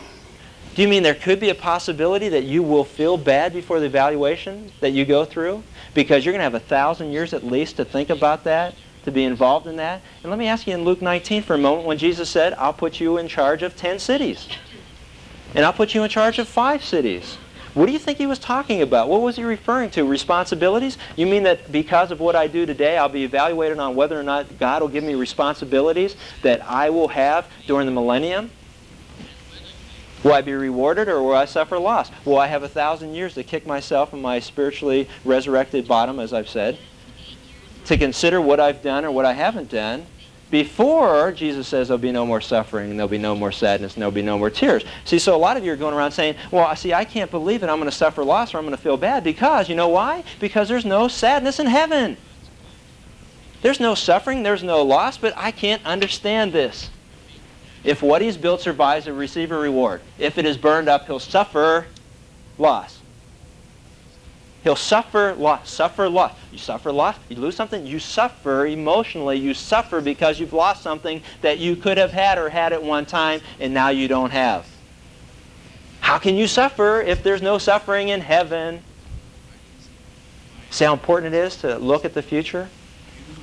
[0.75, 3.85] Do you mean there could be a possibility that you will feel bad before the
[3.85, 5.63] evaluation that you go through?
[5.93, 9.11] Because you're going to have a thousand years at least to think about that, to
[9.11, 10.01] be involved in that.
[10.21, 12.73] And let me ask you in Luke 19 for a moment when Jesus said, I'll
[12.73, 14.47] put you in charge of 10 cities.
[15.55, 17.37] And I'll put you in charge of five cities.
[17.79, 19.07] What do you think he was talking about?
[19.07, 20.03] What was he referring to?
[20.03, 20.97] Responsibilities?
[21.15, 24.23] You mean that because of what I do today, I'll be evaluated on whether or
[24.23, 28.51] not God will give me responsibilities that I will have during the millennium?
[30.25, 32.11] Will I be rewarded or will I suffer loss?
[32.25, 36.33] Will I have a thousand years to kick myself in my spiritually resurrected bottom, as
[36.33, 36.77] I've said,
[37.85, 40.05] to consider what I've done or what I haven't done
[40.51, 44.11] before Jesus says there'll be no more suffering, there'll be no more sadness, and there'll
[44.11, 44.83] be no more tears.
[45.05, 47.61] See, so a lot of you are going around saying, well, see, I can't believe
[47.61, 47.69] it.
[47.69, 50.23] I'm going to suffer loss or I'm going to feel bad because, you know why?
[50.39, 52.17] Because there's no sadness in heaven.
[53.61, 56.89] There's no suffering, there's no loss, but I can't understand this.
[57.83, 60.01] If what he's built survives, he'll receive a reward.
[60.17, 61.87] If it is burned up, he'll suffer
[62.57, 62.98] loss.
[64.63, 65.71] He'll suffer loss.
[65.71, 66.33] Suffer loss.
[66.51, 67.15] You suffer loss.
[67.29, 67.85] You lose something.
[67.85, 69.37] You suffer emotionally.
[69.37, 73.05] You suffer because you've lost something that you could have had or had at one
[73.05, 74.67] time and now you don't have.
[76.01, 78.81] How can you suffer if there's no suffering in heaven?
[80.71, 82.69] See how important it is to look at the future?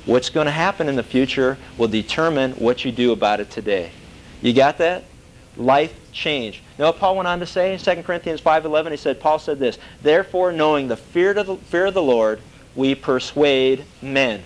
[0.05, 3.91] What's going to happen in the future will determine what you do about it today.
[4.43, 5.05] You got that?
[5.57, 6.63] Life change.
[6.77, 8.91] What Paul went on to say in 2 Corinthians 5.11?
[8.91, 12.41] He said, Paul said this, Therefore, knowing the fear of the, fear of the Lord,
[12.75, 14.43] we persuade men.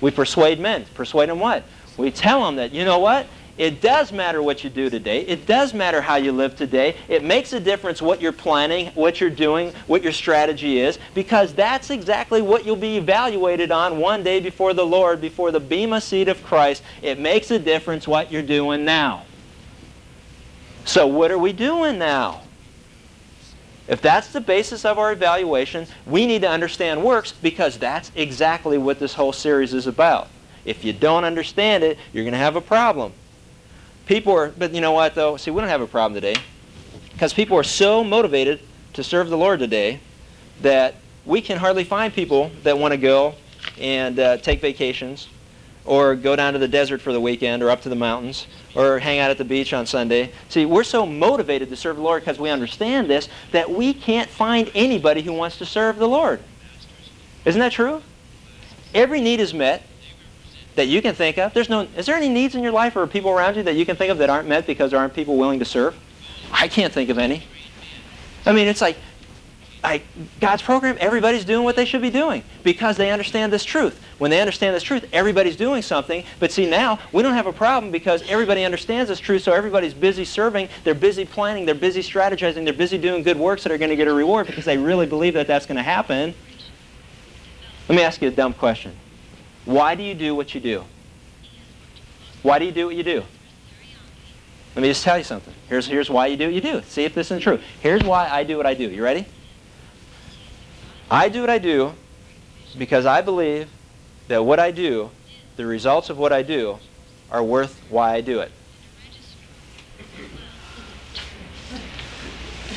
[0.00, 0.86] We persuade men.
[0.94, 1.64] Persuade them what?
[1.96, 3.26] We tell them that, you know what?
[3.58, 5.22] It does matter what you do today.
[5.22, 6.94] It does matter how you live today.
[7.08, 11.52] It makes a difference what you're planning, what you're doing, what your strategy is, because
[11.52, 16.00] that's exactly what you'll be evaluated on one day before the Lord, before the Bema
[16.00, 16.84] seat of Christ.
[17.02, 19.24] It makes a difference what you're doing now.
[20.88, 22.40] So what are we doing now?
[23.88, 28.78] If that's the basis of our evaluation, we need to understand works because that's exactly
[28.78, 30.28] what this whole series is about.
[30.64, 33.12] If you don't understand it, you're going to have a problem.
[34.06, 35.36] People are, but you know what though?
[35.36, 36.40] See, we don't have a problem today
[37.12, 38.58] because people are so motivated
[38.94, 40.00] to serve the Lord today
[40.62, 40.94] that
[41.26, 43.34] we can hardly find people that want to go
[43.78, 45.28] and uh, take vacations
[45.84, 48.98] or go down to the desert for the weekend or up to the mountains or
[48.98, 50.32] hang out at the beach on Sunday.
[50.48, 54.28] See, we're so motivated to serve the Lord because we understand this that we can't
[54.28, 56.40] find anybody who wants to serve the Lord.
[57.44, 58.02] Isn't that true?
[58.94, 59.84] Every need is met
[60.74, 61.52] that you can think of?
[61.54, 63.84] There's no, is there any needs in your life or people around you that you
[63.84, 65.96] can think of that aren't met because there aren't people willing to serve?
[66.52, 67.42] I can't think of any.
[68.46, 68.96] I mean, it's like,
[69.82, 70.04] like
[70.40, 74.02] God's program, everybody's doing what they should be doing because they understand this truth.
[74.18, 76.24] When they understand this truth, everybody's doing something.
[76.40, 79.94] But see, now we don't have a problem because everybody understands this truth, so everybody's
[79.94, 83.78] busy serving, they're busy planning, they're busy strategizing, they're busy doing good works that are
[83.78, 86.34] going to get a reward because they really believe that that's going to happen.
[87.88, 88.96] Let me ask you a dumb question.
[89.64, 90.84] Why do you do what you do?
[92.42, 93.22] Why do you do what you do?
[94.74, 95.54] Let me just tell you something.
[95.68, 96.82] Here's, here's why you do what you do.
[96.82, 97.58] See if this is true.
[97.80, 98.88] Here's why I do what I do.
[98.88, 99.26] You ready?
[101.10, 101.92] I do what I do
[102.76, 103.68] because I believe
[104.28, 105.10] that what I do,
[105.56, 106.78] the results of what I do,
[107.30, 108.52] are worth why I do it.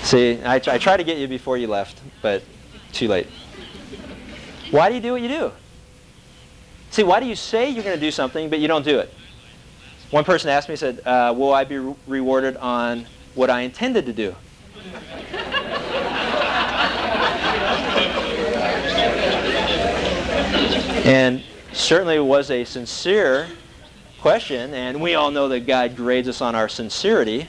[0.04, 2.44] See, I, I tried to get you before you left, but
[2.92, 3.28] too late.
[4.72, 5.52] Why do you do what you do?
[6.90, 9.14] See, why do you say you're going to do something, but you don't do it?
[10.10, 14.06] One person asked me, said, uh, will I be re- rewarded on what I intended
[14.08, 14.36] to do?
[21.04, 23.48] And certainly it was a sincere
[24.22, 27.48] question, and we all know that God grades us on our sincerity.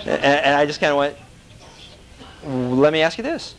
[0.00, 1.16] And, and I just kind of went,
[2.78, 3.54] let me ask you this.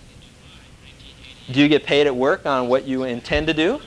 [1.51, 3.81] Do you get paid at work on what you intend to do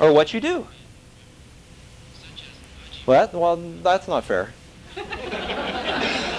[0.00, 0.66] or what you do?
[3.06, 4.52] Well, well that's not fair.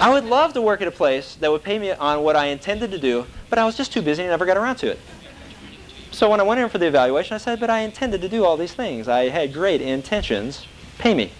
[0.00, 2.46] I would love to work at a place that would pay me on what I
[2.46, 5.00] intended to do, but I was just too busy and never got around to it.
[6.18, 8.44] So when I went in for the evaluation, I said, but I intended to do
[8.44, 9.06] all these things.
[9.06, 10.66] I had great intentions.
[10.98, 11.30] Pay me.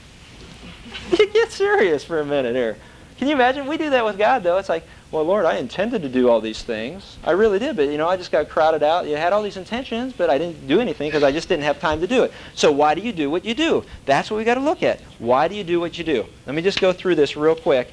[1.10, 2.76] Get serious for a minute here.
[3.18, 3.66] Can you imagine?
[3.66, 4.56] We do that with God, though.
[4.56, 7.18] It's like, well, Lord, I intended to do all these things.
[7.24, 9.08] I really did, but, you know, I just got crowded out.
[9.08, 11.80] You had all these intentions, but I didn't do anything because I just didn't have
[11.80, 12.32] time to do it.
[12.54, 13.82] So why do you do what you do?
[14.06, 15.00] That's what we got to look at.
[15.18, 16.24] Why do you do what you do?
[16.46, 17.90] Let me just go through this real quick,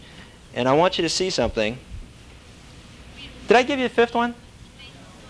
[0.53, 1.79] and I want you to see something.
[3.47, 4.35] Did I give you a fifth one?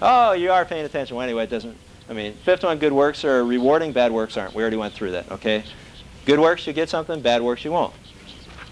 [0.01, 1.15] Oh, you are paying attention.
[1.15, 1.77] Well, anyway, it doesn't.
[2.09, 4.53] I mean, fifth one, good works are rewarding, bad works aren't.
[4.53, 5.63] We already went through that, okay?
[6.25, 7.21] Good works, you get something.
[7.21, 7.93] Bad works, you won't.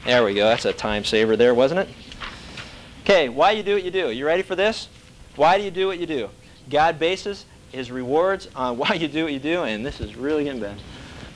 [0.05, 0.45] There we go.
[0.45, 1.89] That's a time saver there, wasn't it?
[3.03, 4.11] Okay, why you do what you do.
[4.11, 4.89] You ready for this?
[5.35, 6.29] Why do you do what you do?
[6.69, 10.43] God bases his rewards on why you do what you do, and this is really
[10.43, 10.77] getting bad.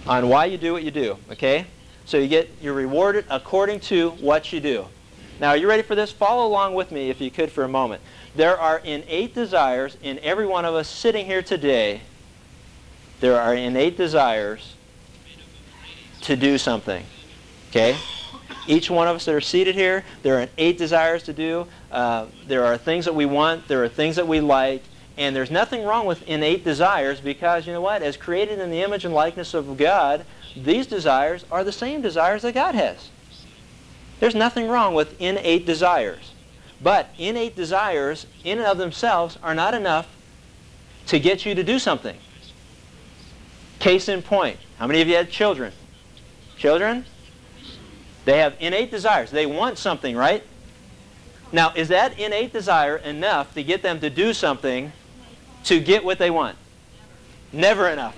[0.05, 1.65] On why you do what you do, okay?
[2.05, 4.85] So you get you're rewarded according to what you do.
[5.39, 6.11] Now, are you ready for this?
[6.11, 8.01] Follow along with me if you could for a moment.
[8.37, 12.01] There are innate desires in every one of us sitting here today.
[13.19, 14.75] There are innate desires
[16.21, 17.03] to do something.
[17.71, 17.97] Okay?
[18.67, 21.65] Each one of us that are seated here, there are eight desires to do.
[21.91, 23.67] Uh, there are things that we want.
[23.67, 24.83] There are things that we like.
[25.17, 28.03] And there's nothing wrong with innate desires because, you know what?
[28.03, 32.43] As created in the image and likeness of God, these desires are the same desires
[32.43, 33.09] that God has.
[34.19, 36.33] There's nothing wrong with innate desires.
[36.81, 40.07] But innate desires, in and of themselves, are not enough
[41.07, 42.17] to get you to do something.
[43.79, 45.73] Case in point, how many of you had children?
[46.57, 47.05] Children?
[48.25, 49.31] They have innate desires.
[49.31, 50.43] They want something, right?
[51.51, 54.91] Now, is that innate desire enough to get them to do something
[55.63, 56.57] to get what they want?
[57.53, 58.15] Never enough.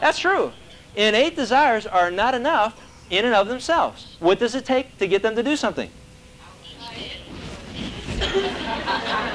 [0.00, 0.52] That's true.
[0.94, 4.16] Innate desires are not enough in and of themselves.
[4.20, 5.90] What does it take to get them to do something?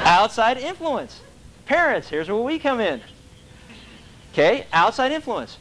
[0.06, 1.22] Outside influence.
[1.66, 3.02] Parents, here's where we come in.
[4.32, 5.58] Okay, outside influence.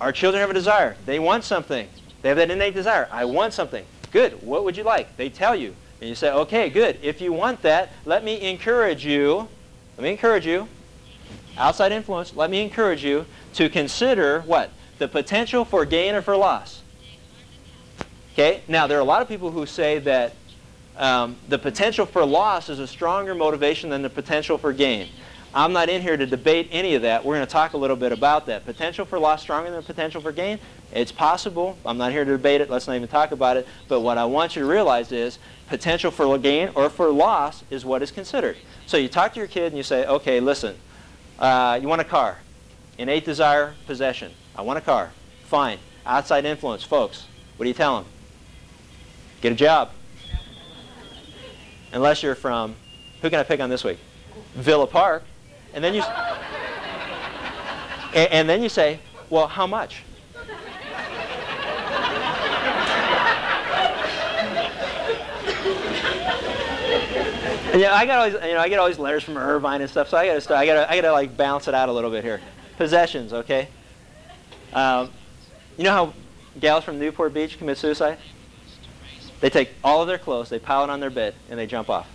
[0.00, 0.96] Our children have a desire.
[1.06, 1.88] They want something.
[2.22, 3.08] They have that innate desire.
[3.10, 3.84] I want something.
[4.12, 4.42] Good.
[4.42, 5.16] What would you like?
[5.16, 5.74] They tell you.
[6.00, 6.98] And you say, okay, good.
[7.02, 9.48] If you want that, let me encourage you.
[9.96, 10.68] Let me encourage you.
[11.56, 14.70] Outside influence, let me encourage you to consider what?
[14.98, 16.82] The potential for gain or for loss.
[18.34, 18.62] Okay?
[18.68, 20.34] Now, there are a lot of people who say that
[20.96, 25.08] um, the potential for loss is a stronger motivation than the potential for gain.
[25.54, 27.24] I'm not in here to debate any of that.
[27.24, 28.66] We're going to talk a little bit about that.
[28.66, 30.58] Potential for loss stronger than potential for gain?
[30.92, 31.78] It's possible.
[31.86, 32.68] I'm not here to debate it.
[32.68, 33.66] Let's not even talk about it.
[33.88, 37.86] But what I want you to realize is potential for gain or for loss is
[37.86, 38.56] what is considered.
[38.86, 40.76] So you talk to your kid and you say, okay, listen,
[41.38, 42.38] uh, you want a car.
[42.98, 44.32] Innate desire, possession.
[44.54, 45.10] I want a car.
[45.44, 45.78] Fine.
[46.04, 46.82] Outside influence.
[46.82, 48.06] Folks, what do you tell them?
[49.40, 49.90] Get a job.
[51.92, 52.74] Unless you're from,
[53.22, 53.98] who can I pick on this week?
[54.54, 55.24] Villa Park.
[55.72, 56.02] And then you,
[58.14, 60.02] and, and then you say, well, how much?
[67.76, 69.82] And, you know, I got these, you know, I get all these letters from Irvine
[69.82, 71.68] and stuff, so I got to, start, I got to, I got to like balance
[71.68, 72.40] it out a little bit here.
[72.78, 73.68] Possessions, okay?
[74.72, 75.10] Um,
[75.76, 76.14] you know how
[76.58, 78.16] gals from Newport Beach commit suicide?
[79.40, 81.90] They take all of their clothes, they pile it on their bed, and they jump
[81.90, 82.08] off.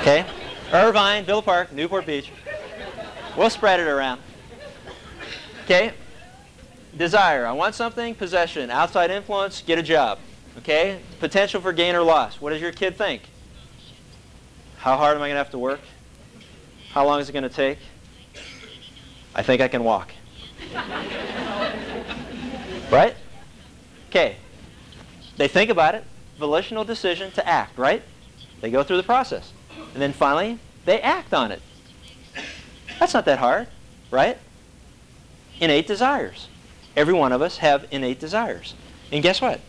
[0.00, 0.24] Okay?
[0.72, 2.30] Irvine, Villa Park, Newport Beach.
[3.36, 4.20] We'll spread it around.
[5.64, 5.92] Okay?
[6.96, 7.44] Desire.
[7.44, 8.14] I want something.
[8.14, 8.70] Possession.
[8.70, 9.62] Outside influence.
[9.62, 10.20] Get a job.
[10.58, 11.00] Okay?
[11.18, 12.40] Potential for gain or loss.
[12.40, 13.22] What does your kid think?
[14.76, 15.80] How hard am I going to have to work?
[16.90, 17.78] How long is it going to take?
[19.34, 20.12] I think I can walk.
[22.90, 23.14] Right?
[24.10, 24.36] Okay.
[25.36, 26.04] They think about it.
[26.38, 28.02] Volitional decision to act, right?
[28.60, 29.52] They go through the process.
[29.92, 31.62] And then finally, they act on it.
[32.98, 33.68] That's not that hard,
[34.10, 34.38] right?
[35.60, 36.48] Innate desires.
[36.96, 38.74] Every one of us have innate desires.
[39.12, 39.60] And guess what?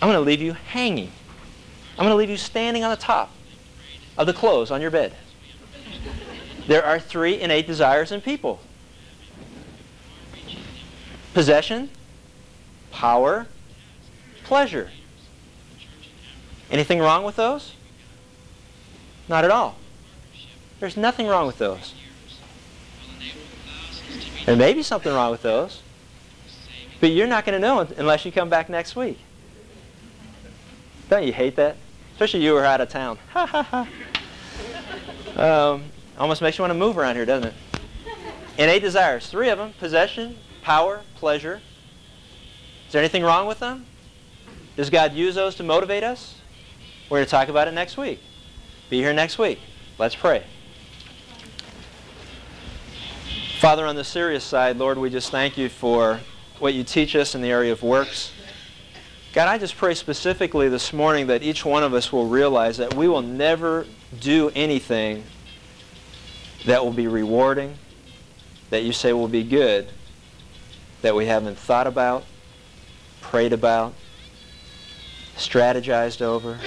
[0.00, 1.12] I'm going to leave you hanging.
[1.92, 3.30] I'm going to leave you standing on the top
[4.16, 5.14] of the clothes on your bed.
[6.66, 8.60] There are three innate desires in people
[11.38, 11.88] possession,
[12.90, 13.46] power,
[14.42, 14.90] pleasure.
[16.68, 17.74] Anything wrong with those?
[19.28, 19.76] Not at all.
[20.80, 21.94] There's nothing wrong with those.
[24.46, 25.80] There may be something wrong with those,
[27.00, 29.20] but you're not going to know unless you come back next week.
[31.08, 31.76] Don't you hate that?
[32.14, 33.16] Especially you are out of town.
[33.34, 33.86] Ha ha
[35.36, 35.72] ha.
[35.72, 35.84] Um,
[36.18, 37.54] almost makes you want to move around here, doesn't it?
[38.58, 40.36] Innate desires, three of them possession,
[40.68, 41.62] power, pleasure.
[42.86, 43.86] Is there anything wrong with them?
[44.76, 46.34] Does God use those to motivate us?
[47.08, 48.20] We're going to talk about it next week.
[48.90, 49.60] Be here next week.
[49.96, 50.44] Let's pray.
[53.60, 56.20] Father, on the serious side, Lord, we just thank you for
[56.58, 58.30] what you teach us in the area of works.
[59.32, 62.92] God, I just pray specifically this morning that each one of us will realize that
[62.92, 63.86] we will never
[64.20, 65.24] do anything
[66.66, 67.78] that will be rewarding,
[68.68, 69.88] that you say will be good,
[71.02, 72.24] that we haven't thought about,
[73.20, 73.94] prayed about,
[75.36, 76.58] strategized over,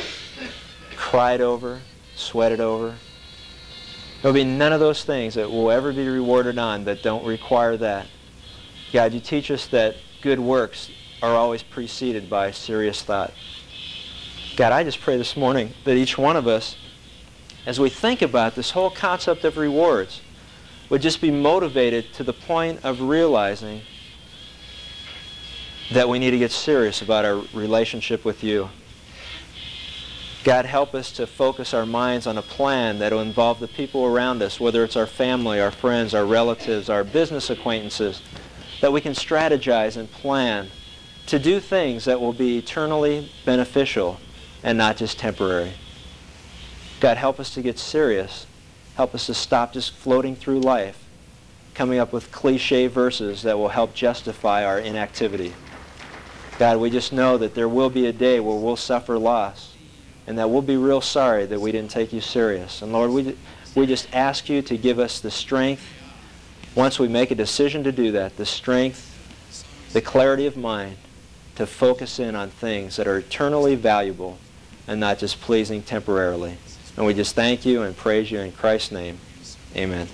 [0.95, 1.81] cried over,
[2.15, 2.95] sweated over.
[4.21, 7.75] There'll be none of those things that will ever be rewarded on that don't require
[7.77, 8.07] that.
[8.93, 10.89] God, you teach us that good works
[11.21, 13.33] are always preceded by serious thought.
[14.55, 16.75] God, I just pray this morning that each one of us,
[17.65, 20.21] as we think about this whole concept of rewards,
[20.89, 23.81] would just be motivated to the point of realizing
[25.91, 28.69] that we need to get serious about our relationship with you.
[30.43, 34.05] God, help us to focus our minds on a plan that will involve the people
[34.05, 38.21] around us, whether it's our family, our friends, our relatives, our business acquaintances,
[38.79, 40.69] that we can strategize and plan
[41.27, 44.17] to do things that will be eternally beneficial
[44.63, 45.73] and not just temporary.
[46.99, 48.47] God, help us to get serious.
[48.95, 51.05] Help us to stop just floating through life,
[51.73, 55.53] coming up with cliche verses that will help justify our inactivity.
[56.61, 59.73] God, we just know that there will be a day where we'll suffer loss
[60.27, 62.83] and that we'll be real sorry that we didn't take you serious.
[62.83, 63.35] And Lord, we,
[63.73, 65.83] we just ask you to give us the strength,
[66.75, 69.07] once we make a decision to do that, the strength,
[69.93, 70.97] the clarity of mind
[71.55, 74.37] to focus in on things that are eternally valuable
[74.87, 76.57] and not just pleasing temporarily.
[76.95, 79.17] And we just thank you and praise you in Christ's name.
[79.75, 80.07] Amen.